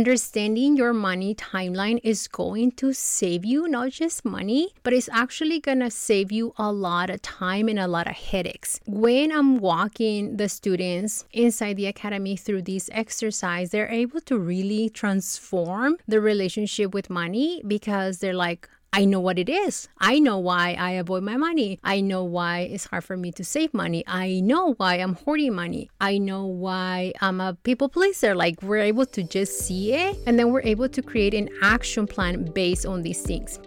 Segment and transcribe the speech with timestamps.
[0.00, 5.60] understanding your money timeline is going to save you not just money, but it's actually
[5.60, 8.80] going to save you a lot of time and a lot of headaches.
[8.86, 14.88] When I'm walking the students inside the academy through this exercise, they're able to really
[14.88, 19.88] transform the relationship with money because they're like, I know what it is.
[19.98, 21.78] I know why I avoid my money.
[21.84, 24.02] I know why it's hard for me to save money.
[24.08, 25.88] I know why I'm hoarding money.
[26.00, 28.34] I know why I'm a people pleaser.
[28.34, 32.04] Like we're able to just see it and then we're able to create an action
[32.08, 33.60] plan based on these things.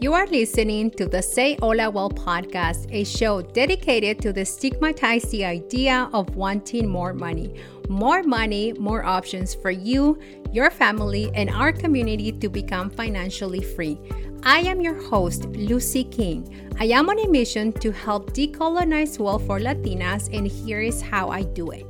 [0.00, 5.44] You are listening to the Say Hola Wealth podcast, a show dedicated to destigmatize the
[5.44, 7.52] idea of wanting more money.
[7.88, 10.18] More money, more options for you,
[10.52, 13.98] your family, and our community to become financially free.
[14.42, 16.70] I am your host, Luzy King.
[16.78, 21.30] I am on a mission to help decolonize wealth for Latinas, and here is how
[21.30, 21.86] I do it.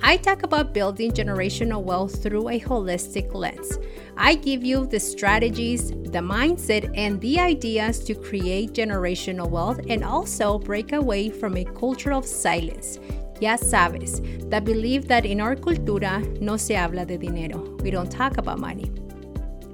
[0.00, 3.78] I talk about building generational wealth through a holistic lens.
[4.16, 10.04] I give you the strategies, the mindset, and the ideas to create generational wealth and
[10.04, 13.00] also break away from a culture of silence.
[13.40, 17.76] Ya sabes, that belief that in our cultura no se habla de dinero.
[17.82, 18.90] We don't talk about money.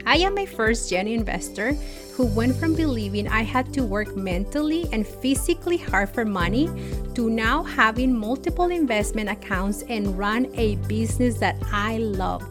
[0.07, 1.73] I am a first gen investor
[2.13, 6.69] who went from believing I had to work mentally and physically hard for money
[7.15, 12.45] to now having multiple investment accounts and run a business that I love.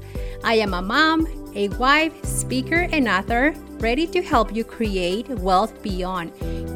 [0.44, 5.81] I am a mom, a wife, speaker, and author ready to help you create wealth
[5.83, 6.31] beyond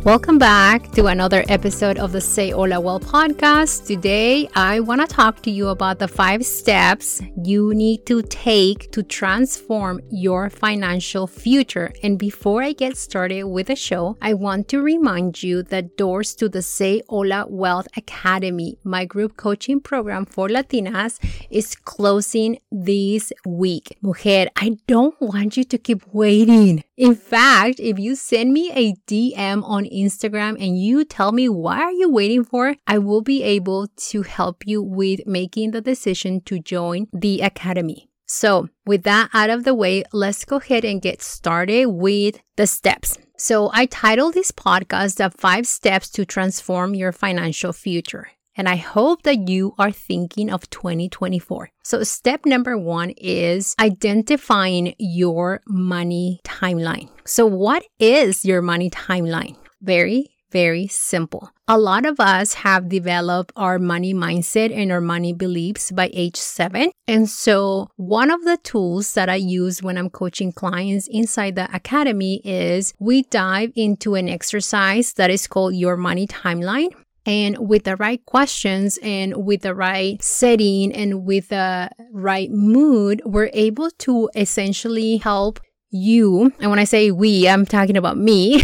[0.07, 3.89] Welcome back to another episode of the Say Hola Wealth podcast.
[3.89, 8.93] Today, I want to talk to you about the five steps you need to take
[8.93, 11.93] to transform your financial future.
[12.05, 16.37] And before I get started with the show, I want to remind you that doors
[16.37, 21.19] to the Say Hola Wealth Academy, my group coaching program for Latinas,
[21.51, 23.99] is closing this week.
[24.03, 26.85] Mujer, I don't want you to keep waiting.
[26.97, 31.81] In fact, if you send me a DM on Instagram and you tell me why
[31.81, 36.41] are you waiting for, I will be able to help you with making the decision
[36.43, 38.09] to join the academy.
[38.27, 42.67] So, with that out of the way, let's go ahead and get started with the
[42.67, 43.19] steps.
[43.39, 48.29] So, I titled this podcast The Five Steps to Transform Your Financial Future.
[48.57, 51.71] And I hope that you are thinking of 2024.
[51.85, 57.11] So, step number one is identifying your money timeline.
[57.25, 59.57] So, what is your money timeline?
[59.81, 61.51] Very, very simple.
[61.69, 66.37] A lot of us have developed our money mindset and our money beliefs by age
[66.37, 66.93] seven.
[67.09, 71.75] And so, one of the tools that I use when I'm coaching clients inside the
[71.75, 76.91] academy is we dive into an exercise that is called your money timeline.
[77.27, 83.21] And with the right questions and with the right setting and with the right mood,
[83.25, 85.59] we're able to essentially help
[85.91, 86.53] you.
[86.61, 88.63] And when I say we, I'm talking about me,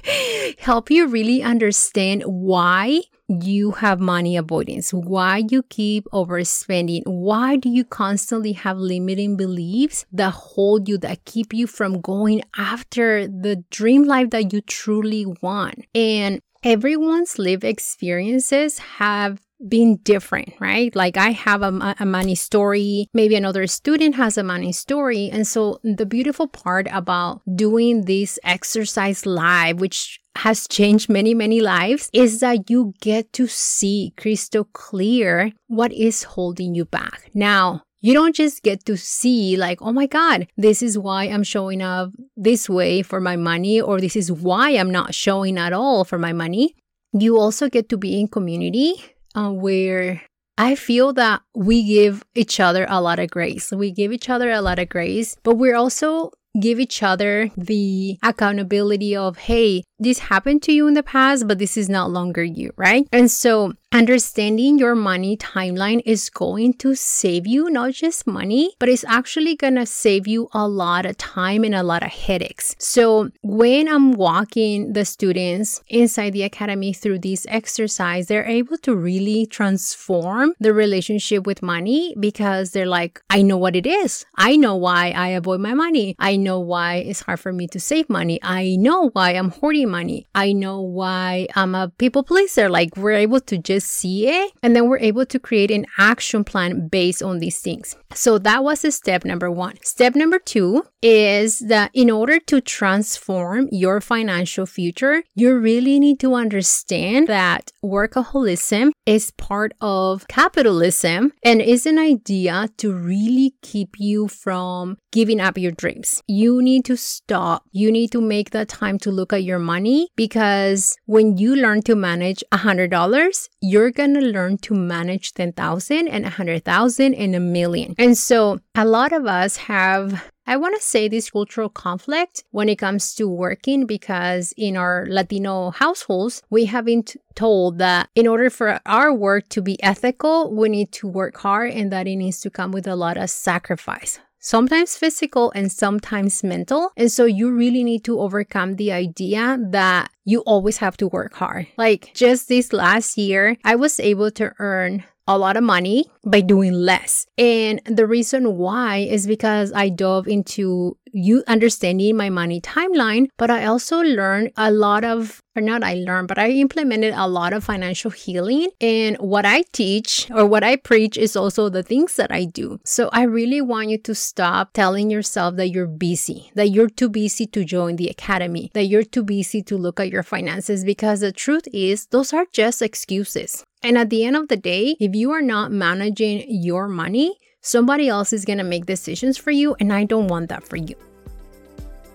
[0.58, 7.68] help you really understand why you have money avoidance, why you keep overspending, why do
[7.68, 13.64] you constantly have limiting beliefs that hold you, that keep you from going after the
[13.70, 15.84] dream life that you truly want.
[15.94, 20.94] And everyone's lived experiences have been different, right?
[20.94, 25.30] Like I have a, a, money story, maybe another student has a money story.
[25.30, 31.60] And so the beautiful part about doing this exercise live, which has changed many, many
[31.60, 37.30] lives, is that you get to see crystal clear what is holding you back.
[37.34, 41.42] Now, you don't just get to see, like, oh my God, this is why I'm
[41.42, 45.72] showing up this way for my money, or this is why I'm not showing at
[45.72, 46.74] all for my money.
[47.12, 49.02] You also get to be in community
[49.36, 50.22] uh, where
[50.58, 53.70] I feel that we give each other a lot of grace.
[53.70, 58.18] We give each other a lot of grace, but we're also give each other the
[58.22, 62.42] accountability of, hey, this happened to you in the past, but this is not longer
[62.42, 63.06] you, right?
[63.12, 68.88] And so understanding your money timeline is going to save you not just money, but
[68.88, 72.74] it's actually going to save you a lot of time and a lot of headaches.
[72.78, 78.94] So when I'm walking the students inside the academy through this exercise, they're able to
[78.94, 84.26] really transform the relationship with money because they're like, I know what it is.
[84.36, 86.16] I know why I avoid my money.
[86.18, 88.38] I know why it's hard for me to save money.
[88.42, 90.26] I know why I'm hoarding money.
[90.34, 92.68] I know why I'm a people pleaser.
[92.68, 96.44] Like we're able to just see it and then we're able to create an action
[96.44, 97.96] plan based on these things.
[98.14, 99.76] So that was step number one.
[99.82, 106.18] Step number two is that in order to transform your financial future, you really need
[106.20, 113.90] to understand that workaholism is part of capitalism and is an idea to really keep
[113.98, 116.22] you from giving up your dreams.
[116.26, 117.64] You need to stop.
[117.72, 121.82] You need to make the time to look at your money because when you learn
[121.82, 127.94] to manage $100, you're going to learn to manage 10,000 and 100,000 and a million.
[127.98, 132.68] And so a lot of us have I want to say this cultural conflict when
[132.68, 137.02] it comes to working because in our Latino households, we have been
[137.34, 141.72] told that in order for our work to be ethical, we need to work hard
[141.72, 146.44] and that it needs to come with a lot of sacrifice sometimes physical and sometimes
[146.44, 146.92] mental.
[146.96, 151.34] And so you really need to overcome the idea that you always have to work
[151.34, 151.66] hard.
[151.76, 156.40] Like just this last year, I was able to earn a lot of money by
[156.40, 157.26] doing less.
[157.36, 163.50] And the reason why is because I dove into you understanding my money timeline, but
[163.50, 167.54] I also learned a lot of, or not I learned, but I implemented a lot
[167.54, 168.68] of financial healing.
[168.80, 172.80] And what I teach or what I preach is also the things that I do.
[172.84, 177.08] So I really want you to stop telling yourself that you're busy, that you're too
[177.08, 181.20] busy to join the academy, that you're too busy to look at your finances, because
[181.20, 183.64] the truth is, those are just excuses.
[183.86, 188.08] And at the end of the day, if you are not managing your money, somebody
[188.08, 190.96] else is going to make decisions for you, and I don't want that for you.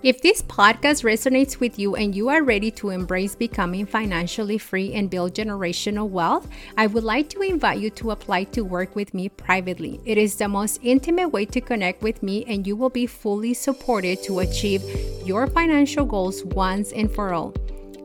[0.04, 4.94] If this podcast resonates with you and you are ready to embrace becoming financially free
[4.94, 9.14] and build generational wealth, I would like to invite you to apply to work with
[9.14, 10.02] me privately.
[10.04, 13.54] It is the most intimate way to connect with me, and you will be fully
[13.54, 14.84] supported to achieve
[15.26, 17.54] your financial goals once and for all.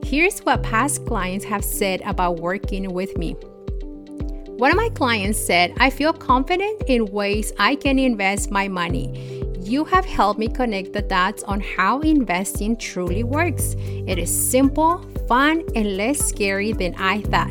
[0.05, 3.35] Here's what past clients have said about working with me.
[4.57, 9.45] One of my clients said, I feel confident in ways I can invest my money.
[9.61, 13.77] You have helped me connect the dots on how investing truly works.
[13.79, 17.51] It is simple, fun, and less scary than I thought.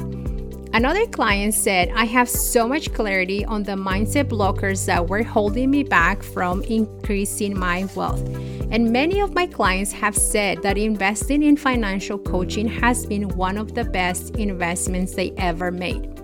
[0.73, 5.69] Another client said, I have so much clarity on the mindset blockers that were holding
[5.69, 8.27] me back from increasing my wealth.
[8.71, 13.59] And many of my clients have said that investing in financial coaching has been one
[13.59, 16.14] of the best investments they ever made.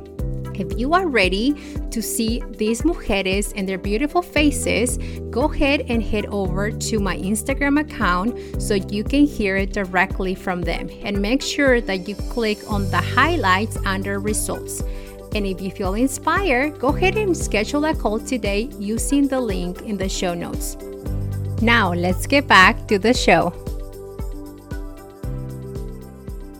[0.62, 1.56] If you are ready
[1.90, 5.00] to see these mujeres and their beautiful faces,
[5.32, 10.36] go ahead and head over to my Instagram account so you can hear it directly
[10.36, 10.88] from them.
[11.02, 14.84] And make sure that you click on the highlights under results.
[15.34, 19.82] And if you feel inspired, go ahead and schedule a call today using the link
[19.82, 20.78] in the show notes.
[21.60, 23.52] Now, let's get back to the show.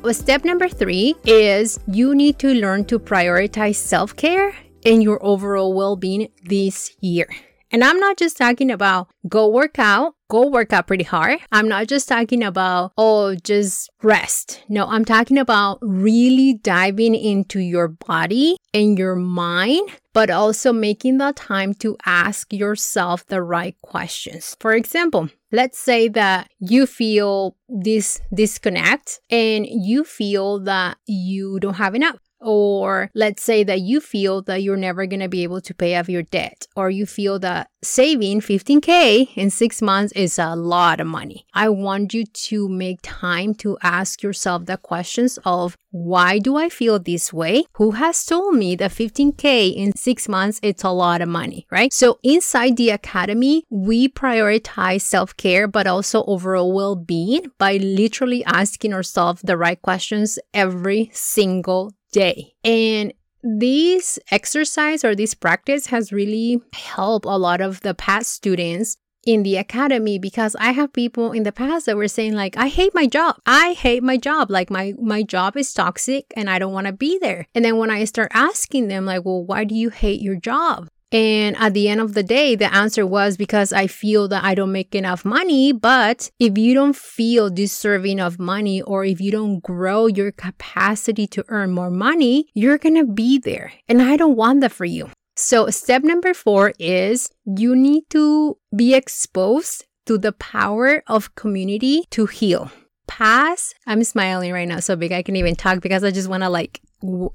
[0.10, 4.54] Step number three is you need to learn to prioritize self care
[4.86, 7.28] and your overall well being this year.
[7.72, 11.40] And I'm not just talking about go work out, go work out pretty hard.
[11.54, 14.62] I'm not just talking about, oh, just rest.
[14.68, 21.20] No, I'm talking about really diving into your body and your mind, but also making
[21.20, 24.58] the time to ask yourself the right questions.
[24.60, 31.76] For example, let's say that you feel this disconnect and you feel that you don't
[31.76, 32.20] have enough.
[32.42, 35.96] Or let's say that you feel that you're never going to be able to pay
[35.96, 41.00] off your debt, or you feel that saving 15K in six months is a lot
[41.00, 41.46] of money.
[41.54, 46.70] I want you to make time to ask yourself the questions of why do I
[46.70, 47.66] feel this way?
[47.74, 51.92] Who has told me that 15K in six months, it's a lot of money, right?
[51.92, 58.44] So inside the academy, we prioritize self care, but also overall well being by literally
[58.46, 62.54] asking ourselves the right questions every single day.
[62.64, 63.14] And
[63.44, 69.44] this exercise or this practice has really helped a lot of the past students in
[69.44, 72.94] the academy because I have people in the past that were saying like I hate
[72.94, 73.38] my job.
[73.46, 74.50] I hate my job.
[74.50, 77.48] Like my my job is toxic and I don't want to be there.
[77.54, 80.90] And then when I start asking them like, "Well, why do you hate your job?"
[81.12, 84.56] And at the end of the day, the answer was because I feel that I
[84.56, 85.74] don't make enough money.
[85.74, 91.28] But if you don't feel deserving of money or if you don't grow your capacity
[91.28, 93.74] to earn more money, you're going to be there.
[93.90, 95.10] And I don't want that for you.
[95.36, 102.04] So, step number four is you need to be exposed to the power of community
[102.12, 102.70] to heal.
[103.12, 106.44] Pass, I'm smiling right now so big I can even talk because I just want
[106.44, 106.80] to like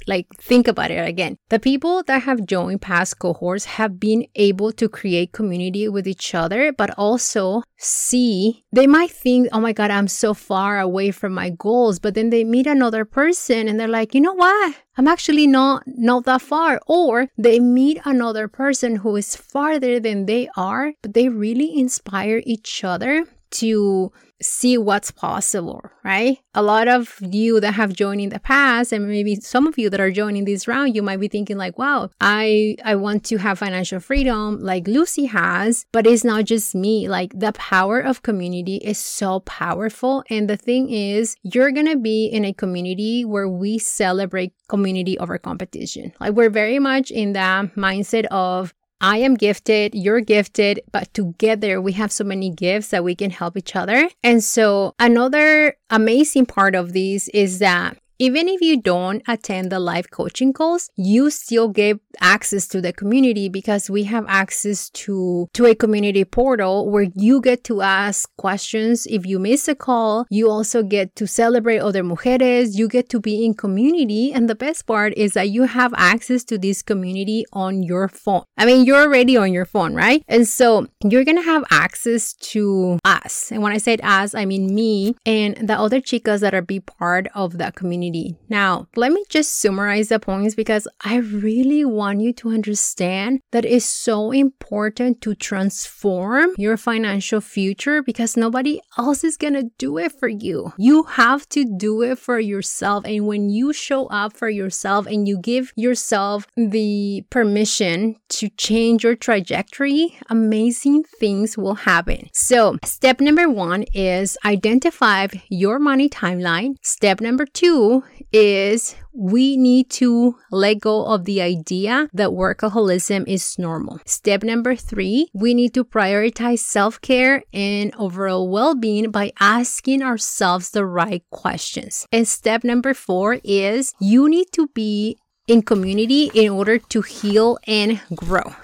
[0.06, 1.36] like think about it again.
[1.50, 6.34] The people that have joined past cohorts have been able to create community with each
[6.34, 11.34] other, but also see they might think, oh my God, I'm so far away from
[11.34, 11.98] my goals.
[11.98, 14.76] But then they meet another person and they're like, you know what?
[14.96, 16.80] I'm actually not not that far.
[16.86, 22.40] Or they meet another person who is farther than they are, but they really inspire
[22.46, 24.12] each other to
[24.42, 26.38] see what's possible, right?
[26.54, 29.88] A lot of you that have joined in the past and maybe some of you
[29.90, 33.38] that are joining this round, you might be thinking like, wow, I I want to
[33.38, 37.08] have financial freedom like Luzy has, but it's not just me.
[37.08, 41.96] Like the power of community is so powerful and the thing is, you're going to
[41.96, 46.12] be in a community where we celebrate community over competition.
[46.20, 51.80] Like we're very much in that mindset of I am gifted, you're gifted, but together
[51.80, 54.08] we have so many gifts that we can help each other.
[54.22, 59.78] And so, another amazing part of this is that even if you don't attend the
[59.78, 65.48] live coaching calls, you still get access to the community because we have access to,
[65.52, 69.06] to a community portal where you get to ask questions.
[69.06, 72.76] If you miss a call, you also get to celebrate other mujeres.
[72.76, 74.32] You get to be in community.
[74.32, 78.44] And the best part is that you have access to this community on your phone.
[78.56, 80.24] I mean, you're already on your phone, right?
[80.28, 83.52] And so you're going to have access to us.
[83.52, 86.80] And when I said us, I mean me and the other chicas that are be
[86.80, 88.36] part of the community community.
[88.48, 93.64] Now, let me just summarize the points because I really want you to understand that
[93.64, 99.98] it's so important to transform your financial future because nobody else is going to do
[99.98, 100.72] it for you.
[100.78, 103.04] You have to do it for yourself.
[103.04, 109.04] And when you show up for yourself and you give yourself the permission to change
[109.04, 112.28] your trajectory, amazing things will happen.
[112.32, 116.76] So, step number one is identify your money timeline.
[116.82, 117.95] Step number two
[118.32, 124.00] is we need to let go of the idea that workaholism is normal.
[124.04, 130.02] Step number three, we need to prioritize self care and overall well being by asking
[130.02, 132.06] ourselves the right questions.
[132.12, 137.58] And step number four is you need to be in community in order to heal
[137.66, 138.54] and grow.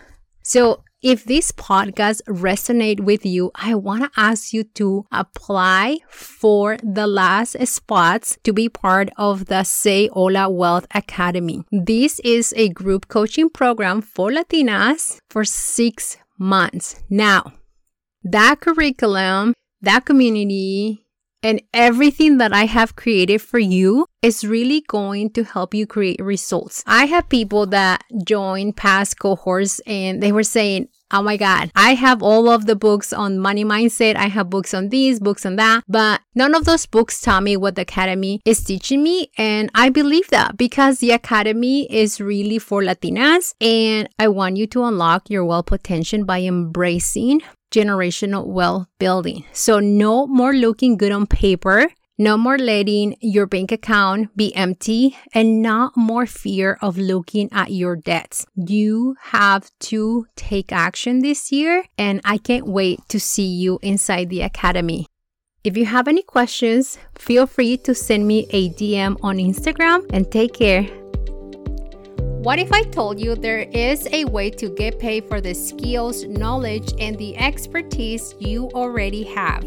[0.43, 6.77] So, if this podcast resonate with you, I want to ask you to apply for
[6.83, 11.65] the last spots to be part of the Say Hola Wealth Academy.
[11.73, 17.03] This is a group coaching program for Latinas for six months.
[17.11, 17.53] Now,
[18.23, 21.02] that curriculum, that community,
[21.43, 26.21] and everything that I have created for you is really going to help you create
[26.21, 26.83] results.
[26.87, 31.93] I have people that join past cohorts and they were saying, Oh my God, I
[31.93, 34.17] have all of the books on money mindset.
[34.17, 37.55] I have books on these, books on that, but none of those books tell me
[37.55, 39.31] what the academy is teaching me.
[39.37, 44.67] And I believe that because the academy is really for Latinas and I want you
[44.69, 49.45] to unlock your wealth potential by embracing generational wealth building.
[49.53, 51.89] So no more looking good on paper.
[52.19, 57.73] No more letting your bank account be empty and not more fear of looking at
[57.73, 58.47] your debts.
[58.55, 64.29] You have to take action this year, and I can't wait to see you inside
[64.29, 65.07] the academy.
[65.65, 70.31] If you have any questions, feel free to send me a DM on Instagram and
[70.31, 71.02] take care.
[72.43, 76.25] What if I told you there is a way to get paid for the skills,
[76.25, 79.63] knowledge, and the expertise you already have?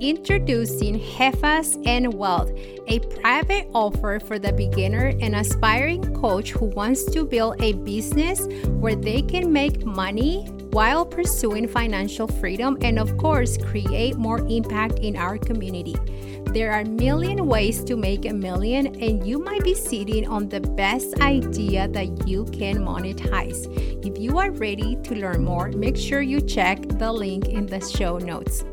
[0.00, 2.50] Introducing Jefas and Wealth,
[2.88, 8.48] a private offer for the beginner and aspiring coach who wants to build a business
[8.66, 14.98] where they can make money while pursuing financial freedom and, of course, create more impact
[14.98, 15.94] in our community.
[16.58, 20.58] There are million ways to make a million, and you might be sitting on the
[20.60, 23.70] best idea that you can monetize.
[24.04, 27.78] If you are ready to learn more, make sure you check the link in the
[27.78, 28.64] show notes.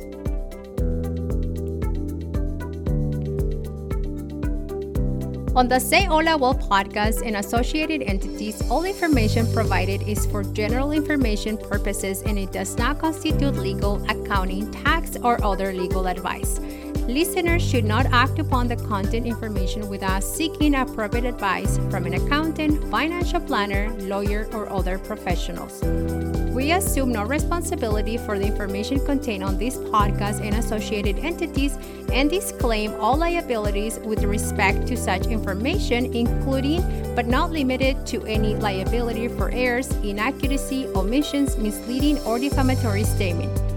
[5.56, 10.92] On the Say Hola Wealth podcast and associated entities, all information provided is for general
[10.92, 16.60] information purposes and it does not constitute legal, accounting, tax, or other legal advice.
[17.08, 22.84] Listeners should not act upon the content information without seeking appropriate advice from an accountant,
[22.90, 25.84] financial planner, lawyer, or other professionals.
[26.56, 31.78] We assume no responsibility for the information contained on this podcast and associated entities
[32.12, 36.82] and disclaim all liabilities with respect to such information, including
[37.14, 43.75] but not limited to any liability for errors, inaccuracy, omissions, misleading, or defamatory statement.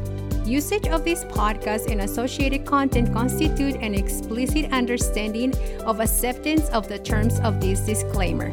[0.49, 6.99] Usage of this podcast and associated content constitute an explicit understanding of acceptance of the
[6.99, 8.51] terms of this disclaimer.